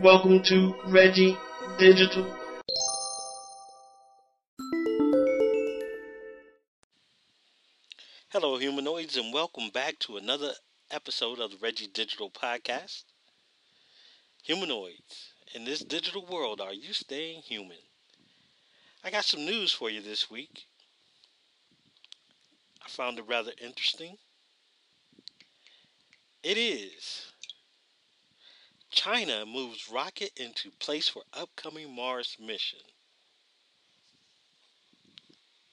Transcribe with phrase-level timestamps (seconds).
[0.00, 1.38] Welcome to Reggie
[1.78, 2.26] Digital.
[8.28, 10.52] Hello, humanoids, and welcome back to another
[10.90, 13.04] episode of the Reggie Digital Podcast.
[14.42, 17.78] Humanoids, in this digital world, are you staying human?
[19.02, 20.66] I got some news for you this week.
[22.84, 24.18] I found it rather interesting.
[26.42, 27.32] It is
[28.96, 32.80] China moves rocket into place for upcoming Mars mission.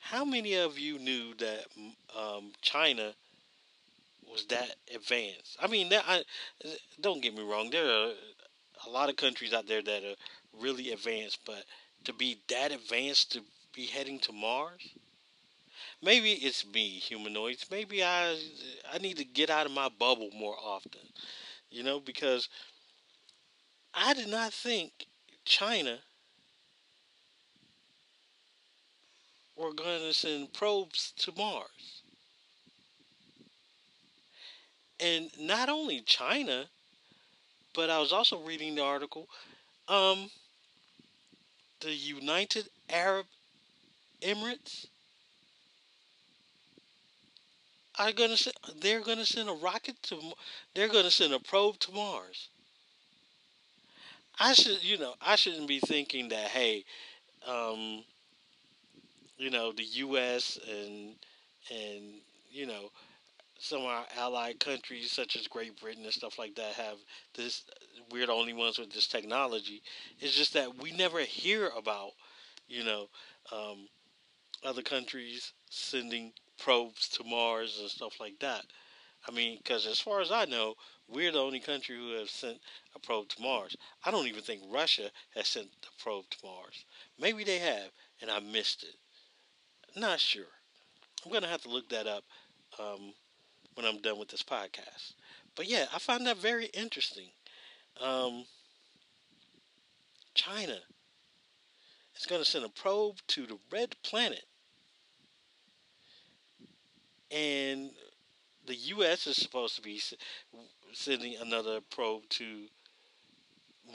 [0.00, 1.66] How many of you knew that
[2.14, 3.14] um, China
[4.28, 5.56] was that advanced?
[5.62, 6.24] I mean, that, I,
[7.00, 7.70] don't get me wrong.
[7.70, 8.12] There are
[8.86, 10.16] a lot of countries out there that are
[10.60, 11.64] really advanced, but
[12.04, 13.42] to be that advanced to
[13.72, 14.82] be heading to Mars?
[16.02, 17.70] Maybe it's me, humanoids.
[17.70, 18.36] Maybe I
[18.92, 21.00] I need to get out of my bubble more often.
[21.70, 22.48] You know, because
[23.94, 25.06] I did not think
[25.44, 25.98] China
[29.56, 32.02] were going to send probes to Mars.
[34.98, 36.66] And not only China,
[37.74, 39.28] but I was also reading the article.
[39.88, 40.30] Um,
[41.80, 43.26] the United Arab
[44.22, 44.86] Emirates
[47.98, 50.18] are gonna send, they're gonna send a rocket to
[50.74, 52.48] they're gonna send a probe to Mars.
[54.38, 56.84] I should you know I shouldn't be thinking that hey,
[57.46, 58.04] um,
[59.36, 60.58] you know the U.S.
[60.68, 61.14] and
[61.70, 62.14] and
[62.50, 62.90] you know
[63.58, 66.96] some of our allied countries such as Great Britain and stuff like that have
[67.36, 67.64] this
[68.10, 69.82] we're the only ones with this technology.
[70.18, 72.10] It's just that we never hear about
[72.68, 73.08] you know
[73.52, 73.88] um,
[74.64, 78.64] other countries sending probes to Mars and stuff like that.
[79.28, 80.74] I mean, because as far as I know,
[81.08, 82.58] we're the only country who have sent
[82.94, 83.76] a probe to Mars.
[84.04, 86.84] I don't even think Russia has sent a probe to Mars.
[87.18, 88.96] Maybe they have, and I missed it.
[89.98, 90.46] Not sure.
[91.24, 92.24] I'm going to have to look that up
[92.80, 93.12] um,
[93.74, 95.12] when I'm done with this podcast.
[95.54, 97.28] But yeah, I find that very interesting.
[98.00, 98.44] Um,
[100.34, 100.78] China
[102.16, 104.44] is going to send a probe to the red planet.
[107.30, 107.90] And
[108.66, 109.26] the U.S.
[109.26, 110.00] is supposed to be
[110.92, 112.66] sending another probe to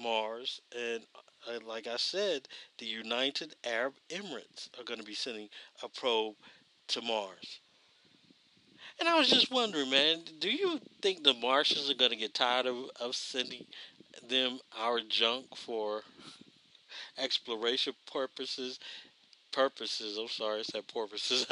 [0.00, 0.60] Mars.
[0.76, 1.02] And
[1.48, 5.48] uh, like I said, the United Arab Emirates are going to be sending
[5.82, 6.34] a probe
[6.88, 7.60] to Mars.
[8.98, 12.34] And I was just wondering, man, do you think the Martians are going to get
[12.34, 13.66] tired of, of sending
[14.28, 16.02] them our junk for
[17.18, 18.78] exploration purposes?
[19.56, 21.46] Purposes, I'm sorry, I said purposes.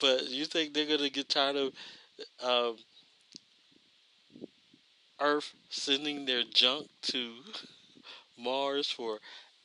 [0.00, 1.72] but you think they're to get tired of
[2.42, 2.76] um,
[5.20, 7.34] Earth sending their junk to
[8.38, 9.18] Mars for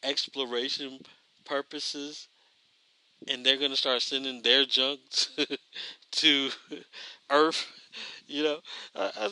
[0.03, 0.99] exploration
[1.45, 2.27] purposes?
[3.27, 4.99] and they're gonna start sending their junk
[6.11, 6.49] to,
[7.29, 7.65] Earth.
[8.27, 8.59] You know,
[8.95, 9.29] I, I,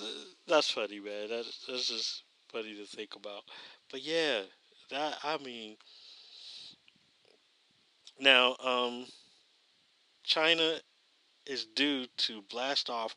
[0.48, 1.30] that's funny, man.
[1.30, 3.44] That, that's just funny to think about.
[3.92, 4.42] But yeah,
[4.92, 5.78] that I mean,
[8.22, 9.06] now um,
[10.24, 10.76] China
[11.46, 13.16] is due to blast off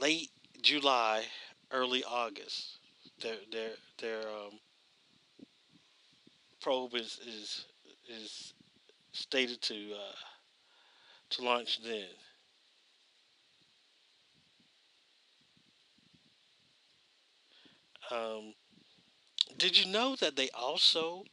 [0.00, 0.30] late
[0.62, 1.24] July,
[1.70, 2.78] early August.
[3.22, 4.58] Their their their um,
[6.60, 7.66] probe is, is
[8.08, 8.54] is
[9.12, 10.16] stated to uh,
[11.30, 12.08] to launch then.
[18.10, 18.54] Um,
[19.56, 21.24] did you know that they also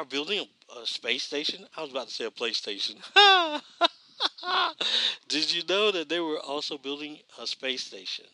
[0.00, 1.66] are building a, a space station?
[1.76, 2.96] I was about to say a PlayStation.
[5.28, 8.24] did you know that they were also building a space station?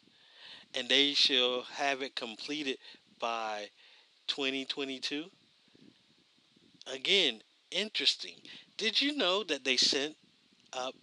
[0.74, 2.78] And they shall have it completed
[3.18, 3.66] by
[4.28, 5.24] 2022?
[6.92, 7.40] Again,
[7.72, 8.36] interesting.
[8.76, 10.14] Did you know that they sent
[10.72, 10.94] up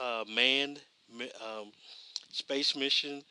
[0.00, 0.80] a manned
[1.44, 1.72] um,
[2.30, 3.22] space mission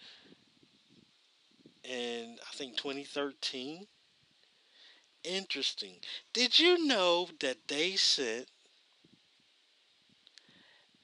[1.86, 3.88] in, I think, 2013?
[5.24, 5.96] Interesting.
[6.34, 8.48] Did you know that they sent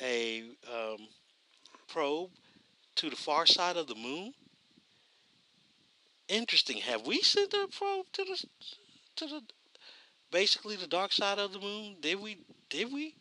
[0.01, 1.07] a um,
[1.87, 2.31] probe
[2.95, 4.33] to the far side of the moon?
[6.27, 6.77] Interesting.
[6.77, 8.45] Have we sent a probe to the
[9.15, 9.41] to the
[10.31, 11.95] basically the dark side of the moon?
[12.01, 12.39] Did we?
[12.69, 13.15] Did we?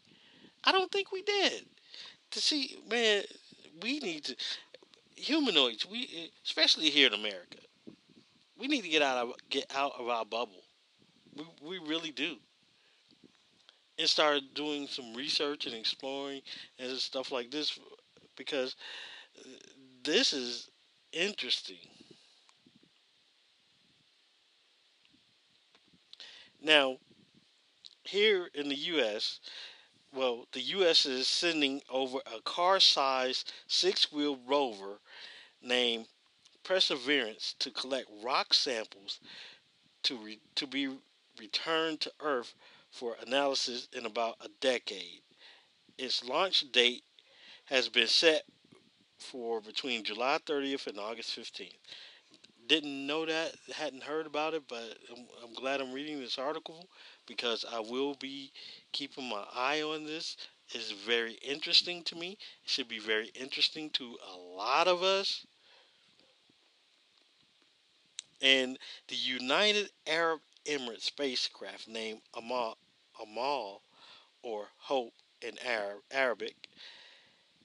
[0.64, 1.66] I don't think we did.
[2.32, 3.22] To see, man,
[3.82, 4.36] we need to
[5.16, 5.86] humanoids.
[5.86, 7.58] We especially here in America,
[8.58, 10.62] we need to get out of get out of our bubble.
[11.38, 12.36] We we really do.
[13.98, 16.42] And start doing some research and exploring
[16.78, 17.78] and stuff like this
[18.36, 18.76] because
[20.04, 20.70] this is
[21.12, 21.78] interesting.
[26.62, 26.98] Now,
[28.04, 29.40] here in the U.S.,
[30.14, 31.06] well, the U.S.
[31.06, 35.00] is sending over a car sized six wheel rover
[35.62, 36.06] named
[36.64, 39.20] Perseverance to collect rock samples
[40.04, 40.88] to, re- to be
[41.38, 42.54] returned to Earth
[42.90, 45.20] for analysis in about a decade.
[45.96, 47.04] Its launch date
[47.66, 48.44] has been set
[49.18, 51.74] for between July 30th and August 15th.
[52.66, 56.86] Didn't know that, hadn't heard about it, but I'm, I'm glad I'm reading this article
[57.26, 58.52] because I will be
[58.92, 60.36] keeping my eye on this.
[60.70, 62.32] It's very interesting to me.
[62.62, 65.46] It should be very interesting to a lot of us.
[68.40, 72.76] And the United Arab Emirates spacecraft named Amal,
[73.20, 73.82] Amal
[74.42, 76.68] or Hope in Arab, Arabic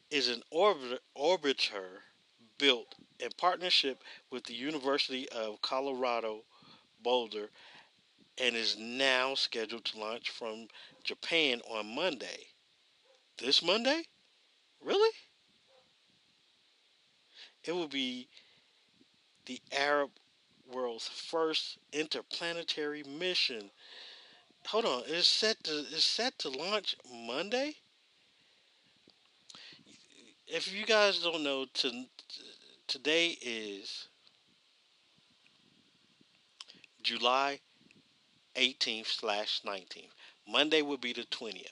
[0.09, 1.97] is an orbiter
[2.57, 6.43] built in partnership with the University of Colorado
[7.01, 7.49] Boulder
[8.37, 10.67] and is now scheduled to launch from
[11.03, 12.47] Japan on Monday.
[13.37, 14.03] This Monday?
[14.81, 15.11] Really?
[17.63, 18.27] It will be
[19.45, 20.11] the Arab
[20.71, 23.69] world's first interplanetary mission.
[24.67, 27.75] Hold on, it's set to it's set to launch Monday.
[30.47, 32.05] If you guys don't know, to,
[32.87, 34.07] today is
[37.01, 37.59] July
[38.55, 40.11] 18th slash 19th.
[40.47, 41.71] Monday will be the 20th.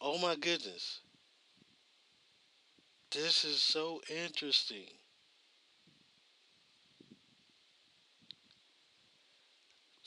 [0.00, 1.00] Oh my goodness.
[3.10, 4.86] This is so interesting.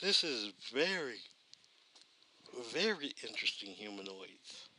[0.02, 1.20] This is very,
[2.74, 4.70] very interesting humanoids.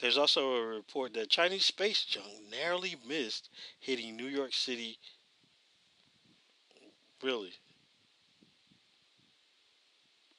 [0.00, 4.98] There's also a report that Chinese space junk narrowly missed hitting New York City.
[7.22, 7.52] Really?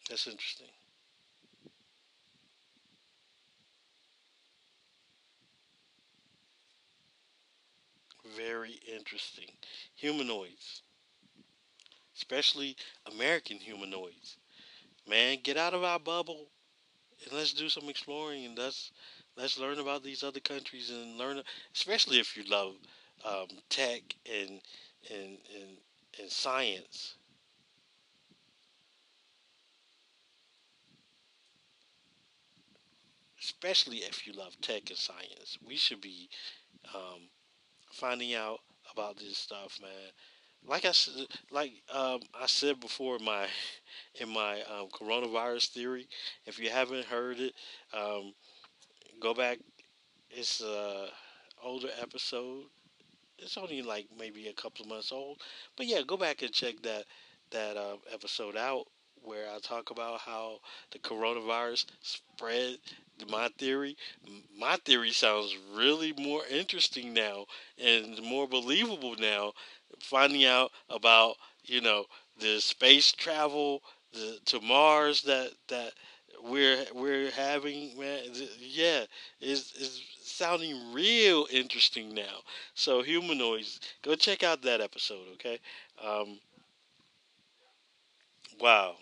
[0.10, 0.68] That's interesting.
[8.36, 9.48] Very interesting.
[9.96, 10.84] Humanoids
[12.20, 12.76] especially
[13.14, 14.38] American humanoids.
[15.08, 16.48] Man, get out of our bubble
[17.24, 18.92] and let's do some exploring and let's
[19.38, 21.42] let's learn about these other countries and learn,
[21.74, 22.76] especially if you love
[23.26, 24.60] um, tech and
[25.10, 25.78] and and
[26.20, 27.16] and science.
[33.42, 36.30] Especially if you love tech and science, we should be
[36.94, 37.30] um,
[37.94, 38.60] finding out
[38.94, 40.12] about this stuff, man
[40.68, 40.94] like I
[41.52, 43.48] like um, I said before in my
[44.20, 46.08] in my um, coronavirus theory.
[46.46, 47.54] If you haven't heard it,
[47.94, 48.34] um,
[49.22, 49.60] go back.
[50.30, 51.08] It's a
[51.64, 52.66] older episode.
[53.40, 55.42] It's only like maybe a couple of months old,
[55.78, 57.06] but yeah, go back and check that
[57.52, 58.86] that uh, episode out
[59.24, 60.60] where I talk about how
[60.92, 62.78] the coronavirus spread.
[63.30, 63.98] My theory,
[64.58, 67.46] my theory sounds really more interesting now
[67.78, 69.54] and more believable now
[70.02, 71.36] finding out about
[71.66, 72.06] you know
[72.40, 73.82] the space travel
[74.14, 75.94] the, to Mars that that
[76.44, 78.22] we're we're having man
[78.60, 79.04] yeah
[79.42, 82.40] is is sounding real interesting now.
[82.76, 85.60] So humanoids go check out that episode okay?
[86.04, 86.40] Um,
[88.60, 88.96] wow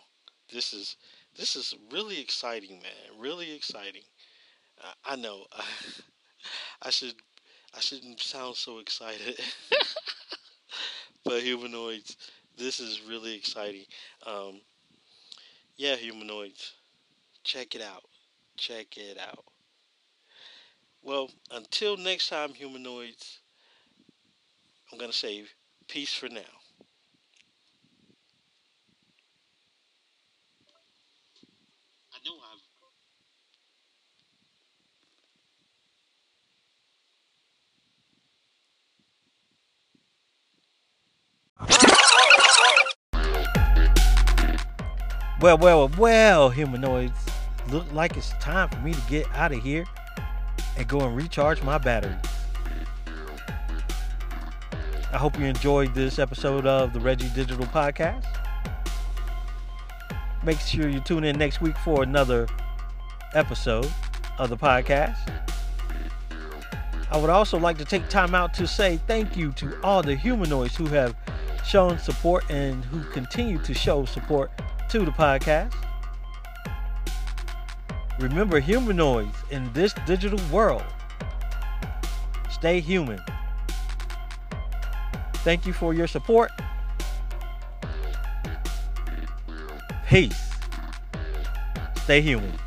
[0.54, 0.96] this is
[1.38, 4.04] this is really exciting man really exciting.
[4.82, 5.64] I, I know I,
[6.84, 7.16] I should
[7.76, 9.40] I shouldn't sound so excited
[11.28, 12.16] but humanoids,
[12.58, 13.84] this is really exciting.
[14.26, 14.62] Um,
[15.76, 16.74] yeah, humanoids,
[17.44, 18.04] check it out.
[18.56, 19.44] Check it out.
[21.04, 23.40] Well, until next time, humanoids,
[24.92, 25.44] I'm going to say
[25.88, 26.42] peace for now.
[45.40, 47.20] Well, well, well, humanoids.
[47.70, 49.86] Look like it's time for me to get out of here
[50.76, 52.16] and go and recharge my batteries.
[55.14, 58.26] I hope you enjoyed this episode of the Reggie Digital Podcast.
[60.44, 62.48] Make sure you tune in next week for another
[63.36, 63.92] episode
[64.40, 65.18] of the podcast.
[67.12, 70.16] I would also like to take time out to say thank you to all the
[70.16, 71.16] humanoids who have
[71.64, 74.52] shown support and who continue to show support
[74.98, 75.74] to the podcast.
[78.20, 80.84] Remember, humanoids in this digital world
[82.50, 83.20] stay human.
[85.44, 86.52] Thank you for your support.
[90.08, 90.52] Peace.
[92.04, 92.67] Stay human.